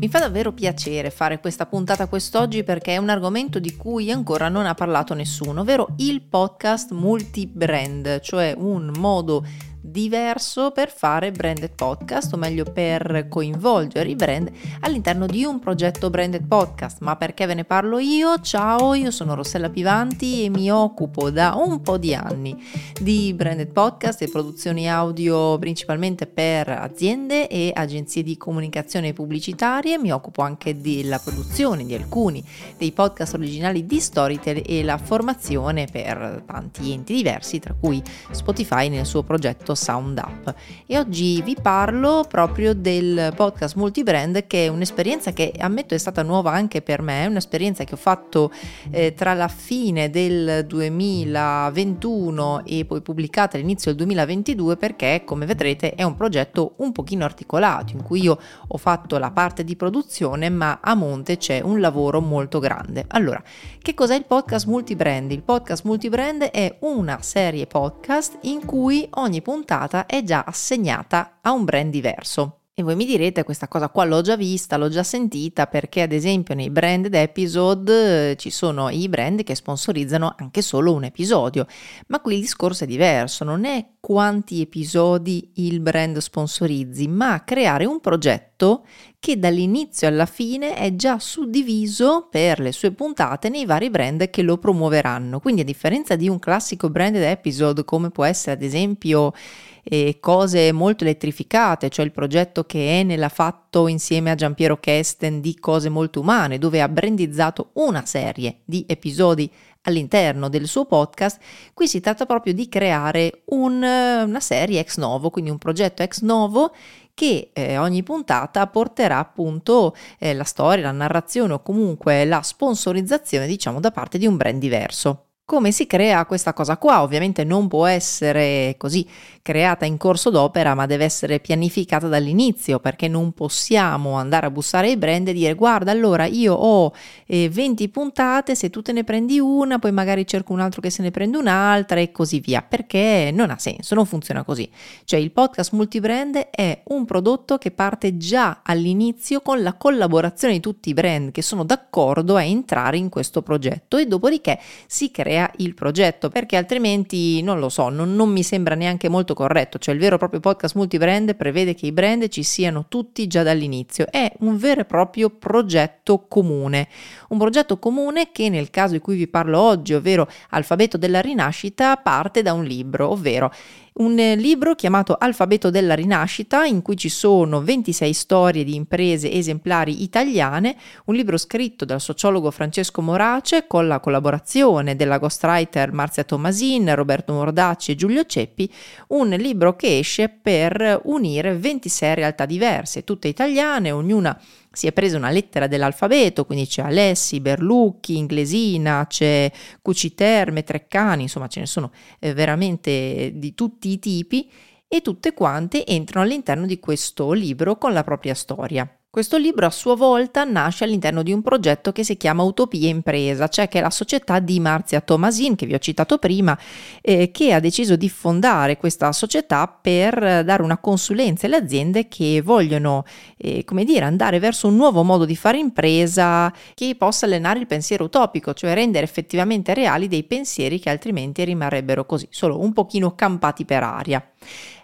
[0.00, 4.48] Mi fa davvero piacere fare questa puntata quest'oggi perché è un argomento di cui ancora
[4.48, 9.44] non ha parlato nessuno, ovvero il podcast multi-brand, cioè un modo
[9.82, 14.50] diverso per fare branded podcast, o meglio per coinvolgere i brand
[14.80, 16.98] all'interno di un progetto branded podcast.
[17.00, 18.40] Ma perché ve ne parlo io?
[18.40, 22.56] Ciao, io sono Rossella Pivanti e mi occupo da un po' di anni
[23.00, 29.98] di branded podcast e produzioni audio principalmente per aziende e agenzie di comunicazione pubblicitarie.
[29.98, 32.44] Mi occupo anche della produzione di alcuni
[32.76, 38.88] dei podcast originali di Storytel e la formazione per tanti enti diversi, tra cui Spotify
[38.88, 40.54] nel suo progetto Sound Up
[40.86, 46.22] e oggi vi parlo proprio del podcast multibrand che è un'esperienza che ammetto è stata
[46.22, 48.50] nuova anche per me, è un'esperienza che ho fatto
[48.90, 55.94] eh, tra la fine del 2021 e poi pubblicata all'inizio del 2022 perché come vedrete
[55.94, 60.48] è un progetto un pochino articolato in cui io ho fatto la parte di produzione
[60.48, 63.04] ma a monte c'è un lavoro molto grande.
[63.08, 63.42] Allora,
[63.80, 65.30] che cos'è il podcast multibrand?
[65.30, 71.38] Il podcast multibrand è una serie podcast in cui ogni puntata puntata è già assegnata
[71.42, 72.59] a un brand diverso.
[72.80, 76.12] E voi mi direte questa cosa qua l'ho già vista, l'ho già sentita perché ad
[76.12, 81.66] esempio nei branded episode eh, ci sono i brand che sponsorizzano anche solo un episodio,
[82.06, 87.84] ma qui il discorso è diverso, non è quanti episodi il brand sponsorizzi, ma creare
[87.84, 88.86] un progetto
[89.18, 94.40] che dall'inizio alla fine è già suddiviso per le sue puntate nei vari brand che
[94.40, 95.38] lo promuoveranno.
[95.38, 99.34] Quindi a differenza di un classico branded episode come può essere ad esempio
[99.82, 105.40] eh, cose molto elettrificate, cioè il progetto che Enel ha fatto insieme a Giampiero Kesten
[105.40, 109.50] di cose molto umane, dove ha brandizzato una serie di episodi
[109.82, 111.40] all'interno del suo podcast,
[111.72, 116.20] qui si tratta proprio di creare un, una serie ex novo, quindi un progetto ex
[116.20, 116.74] novo
[117.14, 123.46] che eh, ogni puntata porterà appunto eh, la storia, la narrazione o comunque la sponsorizzazione
[123.46, 125.29] diciamo da parte di un brand diverso.
[125.50, 127.02] Come si crea questa cosa qua?
[127.02, 129.04] Ovviamente non può essere così
[129.42, 134.86] creata in corso d'opera, ma deve essere pianificata dall'inizio, perché non possiamo andare a bussare
[134.86, 136.92] ai brand e dire guarda, allora io ho
[137.26, 140.88] eh, 20 puntate, se tu te ne prendi una, poi magari cerco un altro che
[140.88, 144.70] se ne prende un'altra e così via, perché non ha senso, non funziona così.
[145.02, 150.60] Cioè il podcast multibrand è un prodotto che parte già all'inizio con la collaborazione di
[150.60, 155.39] tutti i brand che sono d'accordo a entrare in questo progetto e dopodiché si crea
[155.40, 159.78] crea il progetto, perché altrimenti non lo so, non, non mi sembra neanche molto corretto.
[159.78, 163.42] Cioè il vero e proprio podcast multibrand prevede che i brand ci siano tutti già
[163.42, 164.06] dall'inizio.
[164.10, 166.88] È un vero e proprio progetto comune.
[167.28, 171.96] Un progetto comune che nel caso di cui vi parlo oggi, ovvero Alfabeto della Rinascita,
[171.96, 173.52] parte da un libro, ovvero
[173.94, 180.02] un libro chiamato Alfabeto della Rinascita in cui ci sono 26 storie di imprese esemplari
[180.02, 186.94] italiane, un libro scritto dal sociologo Francesco Morace con la collaborazione della ghostwriter Marzia Tomasin,
[186.94, 188.72] Roberto Mordacci e Giulio Ceppi,
[189.08, 194.38] un libro che esce per unire 26 realtà diverse, tutte italiane, ognuna
[194.72, 199.50] si è presa una lettera dell'alfabeto, quindi c'è Alessi, Berlucchi, Inglesina, c'è
[199.82, 204.50] Cuciterme, Treccani, insomma ce ne sono eh, veramente di tutti i tipi
[204.86, 208.99] e tutte quante entrano all'interno di questo libro con la propria storia.
[209.12, 213.48] Questo libro a sua volta nasce all'interno di un progetto che si chiama Utopia Impresa,
[213.48, 216.56] cioè che è la società di Marzia Tomasin, che vi ho citato prima,
[217.00, 222.40] eh, che ha deciso di fondare questa società per dare una consulenza alle aziende che
[222.40, 223.02] vogliono,
[223.36, 227.66] eh, come dire, andare verso un nuovo modo di fare impresa che possa allenare il
[227.66, 233.16] pensiero utopico, cioè rendere effettivamente reali dei pensieri che altrimenti rimarrebbero così, solo un pochino
[233.16, 234.24] campati per aria.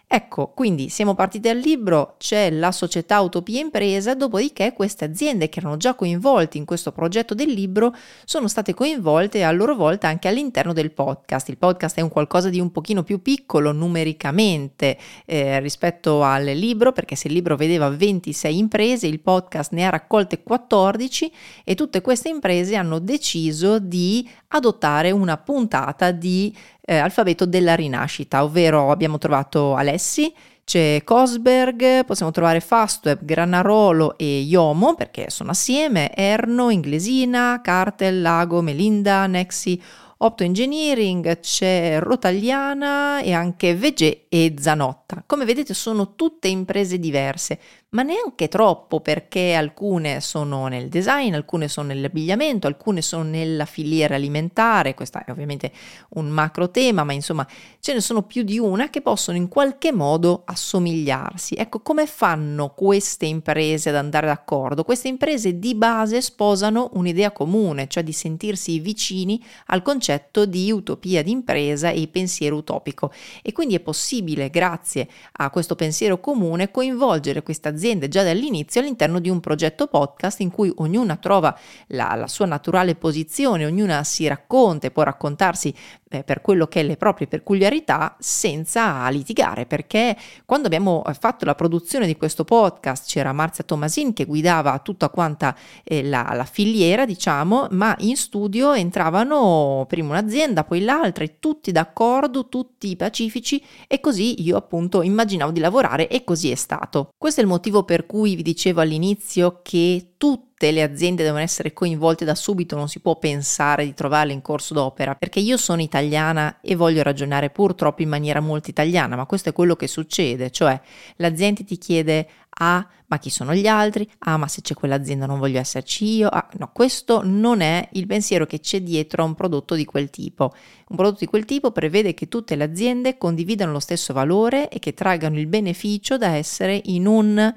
[0.09, 5.59] Ecco, quindi siamo partiti dal libro, c'è la società Utopia Impresa, dopodiché queste aziende che
[5.59, 7.93] erano già coinvolte in questo progetto del libro
[8.25, 11.49] sono state coinvolte a loro volta anche all'interno del podcast.
[11.49, 16.93] Il podcast è un qualcosa di un pochino più piccolo numericamente eh, rispetto al libro,
[16.93, 21.33] perché se il libro vedeva 26 imprese, il podcast ne ha raccolte 14
[21.65, 28.45] e tutte queste imprese hanno deciso di adottare una puntata di eh, alfabeto della rinascita,
[28.45, 30.33] ovvero abbiamo trovato Alessi,
[30.67, 38.63] c'è Cosberg, possiamo trovare Fastweb, Granarolo e Iomo perché sono assieme, Erno, Inglesina, Cartel, Lago,
[38.63, 39.81] Melinda, Nexi,
[40.19, 45.23] Opto Engineering, c'è Rotagliana e anche Vegè e Zanotta.
[45.27, 47.61] Come vedete sono tutte imprese diverse,
[47.91, 54.15] ma neanche troppo perché alcune sono nel design, alcune sono nell'abbigliamento, alcune sono nella filiera
[54.15, 55.71] alimentare, questo è ovviamente
[56.11, 57.47] un macro tema, ma insomma
[57.79, 61.57] ce ne sono più di una che possono in qualche modo assomigliarsi.
[61.57, 64.83] Ecco, come fanno queste imprese ad andare d'accordo?
[64.83, 70.05] Queste imprese di base sposano un'idea comune, cioè di sentirsi vicini al concetto
[70.47, 73.13] di utopia d'impresa e pensiero utopico.
[73.43, 79.19] E quindi è possibile, grazie a questo pensiero comune, coinvolgere queste aziende già dall'inizio all'interno
[79.19, 81.59] di un progetto podcast in cui ognuna trova
[81.89, 85.75] la, la sua naturale posizione, ognuna si racconta e può raccontarsi
[86.09, 91.45] eh, per quello che è le proprie peculiarità senza litigare, perché quando abbiamo eh, fatto
[91.45, 96.45] la produzione di questo podcast c'era Marzia Tomasin che guidava tutta quanta eh, la, la,
[96.45, 103.63] filiera, diciamo, ma in studio entravano prima un'azienda, poi l'altra, e tutti d'accordo, tutti pacifici
[103.89, 107.09] e così io appunto immaginavo di lavorare e così è stato.
[107.17, 111.73] Questo è il motivo per cui vi dicevo all'inizio che tutte le aziende devono essere
[111.73, 115.83] coinvolte da subito, non si può pensare di trovarle in corso d'opera, perché io sono
[115.83, 120.51] italiana e voglio ragionare purtroppo in maniera molto italiana, ma questo è quello che succede,
[120.51, 120.81] cioè
[121.17, 122.29] l'azienda ti chiede
[122.59, 124.09] Ah, ma chi sono gli altri?
[124.21, 126.29] Ah, ma se c'è quell'azienda non voglio esserci io.
[126.29, 130.09] Ah, no, questo non è il pensiero che c'è dietro a un prodotto di quel
[130.09, 130.55] tipo.
[130.89, 134.79] Un prodotto di quel tipo prevede che tutte le aziende condividano lo stesso valore e
[134.79, 137.55] che traggano il beneficio da essere in un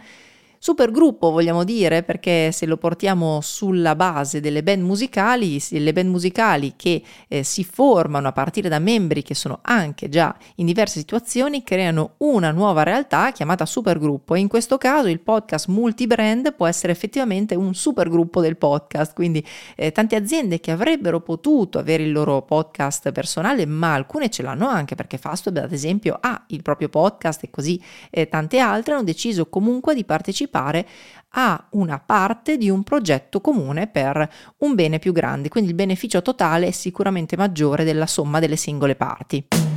[0.61, 6.09] super gruppo vogliamo dire perché se lo portiamo sulla base delle band musicali, le band
[6.09, 11.00] musicali che eh, si formano a partire da membri che sono anche già in diverse
[11.00, 14.35] situazioni creano una nuova realtà chiamata supergruppo.
[14.35, 19.44] E in questo caso il podcast multibrand può essere effettivamente un supergruppo del podcast, quindi
[19.77, 24.67] eh, tante aziende che avrebbero potuto avere il loro podcast personale ma alcune ce l'hanno
[24.67, 29.03] anche perché Fastweb ad esempio ha il proprio podcast e così eh, tante altre hanno
[29.03, 30.87] deciso comunque di partecipare partecipare
[31.33, 36.21] a una parte di un progetto comune per un bene più grande, quindi il beneficio
[36.21, 39.69] totale è sicuramente maggiore della somma delle singole parti.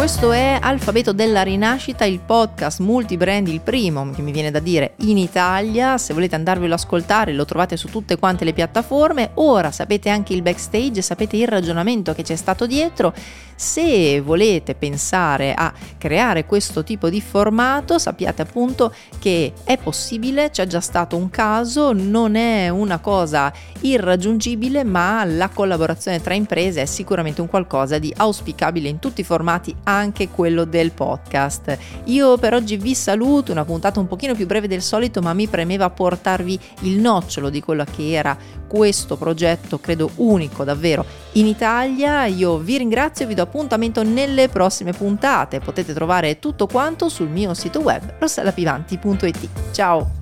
[0.00, 4.94] Questo è Alfabeto della Rinascita, il podcast multibrand, il primo che mi viene da dire
[5.00, 5.98] in Italia.
[5.98, 9.32] Se volete andarvelo ad ascoltare lo trovate su tutte quante le piattaforme.
[9.34, 13.12] Ora sapete anche il backstage, sapete il ragionamento che c'è stato dietro.
[13.54, 20.66] Se volete pensare a creare questo tipo di formato, sappiate appunto che è possibile, c'è
[20.66, 26.86] già stato un caso, non è una cosa irraggiungibile, ma la collaborazione tra imprese è
[26.86, 31.78] sicuramente un qualcosa di auspicabile in tutti i formati anche quello del podcast.
[32.04, 35.46] Io per oggi vi saluto, una puntata un pochino più breve del solito, ma mi
[35.46, 42.26] premeva portarvi il nocciolo di quello che era questo progetto, credo unico davvero in Italia.
[42.26, 45.58] Io vi ringrazio e vi do appuntamento nelle prossime puntate.
[45.60, 49.48] Potete trovare tutto quanto sul mio sito web rossellapivanti.it.
[49.72, 50.19] Ciao!